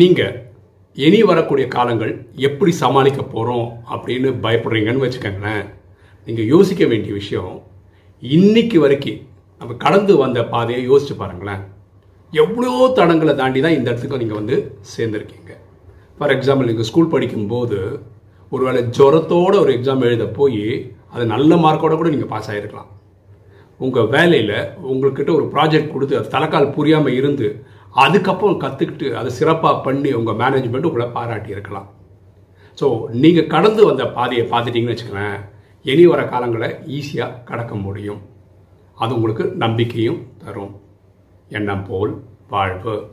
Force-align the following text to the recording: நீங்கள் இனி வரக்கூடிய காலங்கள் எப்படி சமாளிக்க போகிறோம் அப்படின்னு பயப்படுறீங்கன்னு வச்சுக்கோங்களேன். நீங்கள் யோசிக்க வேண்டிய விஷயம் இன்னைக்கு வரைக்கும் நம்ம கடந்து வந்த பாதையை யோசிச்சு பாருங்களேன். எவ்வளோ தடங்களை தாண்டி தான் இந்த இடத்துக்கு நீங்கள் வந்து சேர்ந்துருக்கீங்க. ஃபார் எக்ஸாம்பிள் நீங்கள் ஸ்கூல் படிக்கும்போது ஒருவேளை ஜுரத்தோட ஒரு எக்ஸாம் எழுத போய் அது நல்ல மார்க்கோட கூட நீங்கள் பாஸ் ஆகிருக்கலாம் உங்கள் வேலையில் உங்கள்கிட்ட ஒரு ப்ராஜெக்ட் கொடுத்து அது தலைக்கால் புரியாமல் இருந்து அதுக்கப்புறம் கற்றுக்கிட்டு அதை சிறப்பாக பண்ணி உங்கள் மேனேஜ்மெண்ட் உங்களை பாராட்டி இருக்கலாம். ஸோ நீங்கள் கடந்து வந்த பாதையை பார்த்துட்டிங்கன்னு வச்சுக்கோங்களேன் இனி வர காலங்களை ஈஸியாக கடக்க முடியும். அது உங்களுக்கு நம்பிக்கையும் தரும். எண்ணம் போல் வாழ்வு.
நீங்கள் 0.00 0.34
இனி 0.98 1.18
வரக்கூடிய 1.28 1.66
காலங்கள் 1.74 2.10
எப்படி 2.46 2.72
சமாளிக்க 2.80 3.20
போகிறோம் 3.22 3.68
அப்படின்னு 3.94 4.28
பயப்படுறீங்கன்னு 4.44 5.04
வச்சுக்கோங்களேன். 5.04 5.64
நீங்கள் 6.26 6.50
யோசிக்க 6.54 6.82
வேண்டிய 6.90 7.12
விஷயம் 7.20 7.54
இன்னைக்கு 8.22 8.78
வரைக்கும் 8.84 9.20
நம்ம 9.60 9.76
கடந்து 9.84 10.14
வந்த 10.22 10.42
பாதையை 10.52 10.82
யோசிச்சு 10.90 11.14
பாருங்களேன். 11.20 11.62
எவ்வளோ 12.32 12.72
தடங்களை 12.98 13.34
தாண்டி 13.40 13.62
தான் 13.66 13.76
இந்த 13.78 13.88
இடத்துக்கு 13.90 14.20
நீங்கள் 14.22 14.40
வந்து 14.40 14.58
சேர்ந்துருக்கீங்க. 14.94 15.52
ஃபார் 16.18 16.34
எக்ஸாம்பிள் 16.36 16.70
நீங்கள் 16.70 16.88
ஸ்கூல் 16.90 17.12
படிக்கும்போது 17.14 17.78
ஒருவேளை 18.52 18.82
ஜுரத்தோட 18.98 19.54
ஒரு 19.64 19.72
எக்ஸாம் 19.76 20.06
எழுத 20.10 20.26
போய் 20.40 20.66
அது 21.14 21.26
நல்ல 21.34 21.56
மார்க்கோட 21.64 21.96
கூட 21.96 22.10
நீங்கள் 22.16 22.32
பாஸ் 22.34 22.50
ஆகிருக்கலாம் 22.52 22.90
உங்கள் 23.84 24.10
வேலையில் 24.14 24.58
உங்கள்கிட்ட 24.92 25.30
ஒரு 25.38 25.46
ப்ராஜெக்ட் 25.54 25.92
கொடுத்து 25.94 26.18
அது 26.18 26.32
தலைக்கால் 26.34 26.74
புரியாமல் 26.76 27.16
இருந்து 27.20 27.48
அதுக்கப்புறம் 28.04 28.62
கற்றுக்கிட்டு 28.62 29.08
அதை 29.20 29.30
சிறப்பாக 29.38 29.82
பண்ணி 29.86 30.10
உங்கள் 30.20 30.38
மேனேஜ்மெண்ட் 30.40 30.88
உங்களை 30.90 31.06
பாராட்டி 31.16 31.50
இருக்கலாம். 31.56 31.88
ஸோ 32.78 32.86
நீங்கள் 33.22 33.50
கடந்து 33.54 33.82
வந்த 33.90 34.04
பாதையை 34.16 34.44
பார்த்துட்டிங்கன்னு 34.52 34.94
வச்சுக்கோங்களேன் 34.94 35.38
இனி 35.90 36.04
வர 36.12 36.22
காலங்களை 36.32 36.68
ஈஸியாக 36.98 37.38
கடக்க 37.50 37.74
முடியும். 37.86 38.20
அது 39.02 39.14
உங்களுக்கு 39.18 39.44
நம்பிக்கையும் 39.64 40.20
தரும். 40.44 40.74
எண்ணம் 41.58 41.86
போல் 41.88 42.12
வாழ்வு. 42.54 42.96